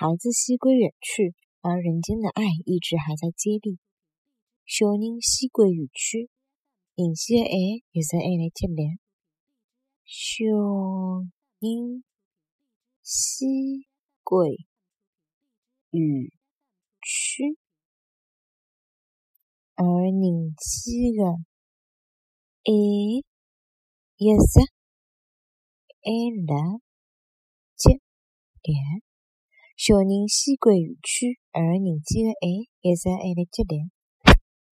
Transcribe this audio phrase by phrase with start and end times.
[0.00, 3.78] 孩子西归远去，而人间的爱一直还在接力。
[4.64, 6.30] 小人西归远去，
[6.94, 7.54] 人间的爱
[7.92, 8.98] 一直还来接力。
[10.06, 10.46] 小
[11.58, 12.02] 人
[13.02, 13.84] 西
[14.22, 14.56] 归
[15.90, 16.30] 远
[17.02, 17.58] 去，
[19.74, 21.36] 而人间的爱
[22.64, 24.48] 一直
[26.00, 26.08] 还
[26.46, 26.80] 辣
[27.76, 28.00] 接
[28.62, 29.09] 力。
[29.82, 32.46] 小人西归远去，而人间的爱
[32.82, 33.88] 一直还在接力。